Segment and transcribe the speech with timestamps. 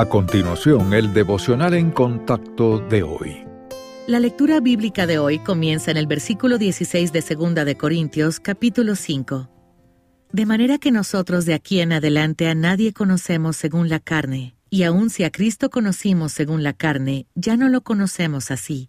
[0.00, 3.44] A continuación, el devocional en contacto de hoy.
[4.06, 8.96] La lectura bíblica de hoy comienza en el versículo 16 de 2 de Corintios, capítulo
[8.96, 9.50] 5.
[10.32, 14.84] De manera que nosotros de aquí en adelante a nadie conocemos según la carne, y
[14.84, 18.88] aun si a Cristo conocimos según la carne, ya no lo conocemos así.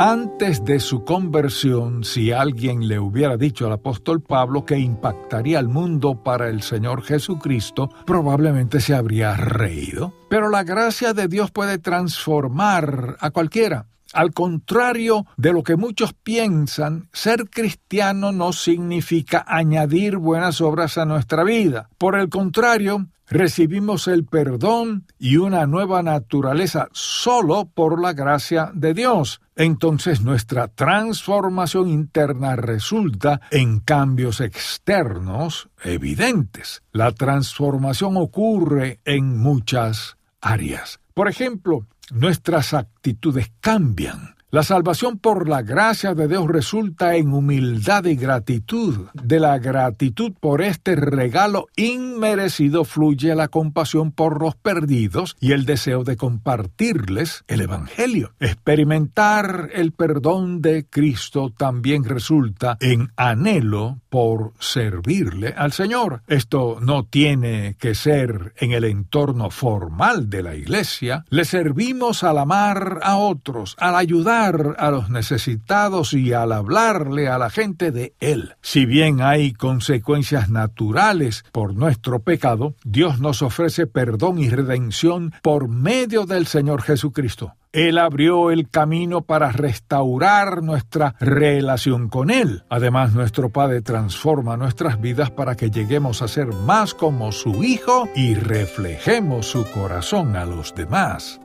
[0.00, 5.66] Antes de su conversión, si alguien le hubiera dicho al apóstol Pablo que impactaría al
[5.66, 10.14] mundo para el Señor Jesucristo, probablemente se habría reído.
[10.30, 13.88] Pero la gracia de Dios puede transformar a cualquiera.
[14.12, 21.04] Al contrario de lo que muchos piensan, ser cristiano no significa añadir buenas obras a
[21.04, 21.90] nuestra vida.
[21.98, 28.94] Por el contrario, recibimos el perdón y una nueva naturaleza solo por la gracia de
[28.94, 29.40] Dios.
[29.56, 36.82] Entonces nuestra transformación interna resulta en cambios externos evidentes.
[36.92, 41.00] La transformación ocurre en muchas áreas.
[41.18, 44.36] Por ejemplo, nuestras actitudes cambian.
[44.50, 49.08] La salvación por la gracia de Dios resulta en humildad y gratitud.
[49.12, 55.66] De la gratitud por este regalo inmerecido fluye la compasión por los perdidos y el
[55.66, 58.32] deseo de compartirles el Evangelio.
[58.40, 66.22] Experimentar el perdón de Cristo también resulta en anhelo por servirle al Señor.
[66.26, 71.26] Esto no tiene que ser en el entorno formal de la Iglesia.
[71.28, 77.38] Le servimos al amar a otros, al ayudar a los necesitados y al hablarle a
[77.38, 78.54] la gente de Él.
[78.62, 85.68] Si bien hay consecuencias naturales por nuestro pecado, Dios nos ofrece perdón y redención por
[85.68, 87.54] medio del Señor Jesucristo.
[87.72, 92.62] Él abrió el camino para restaurar nuestra relación con Él.
[92.70, 98.08] Además, nuestro Padre transforma nuestras vidas para que lleguemos a ser más como su Hijo
[98.14, 101.40] y reflejemos su corazón a los demás.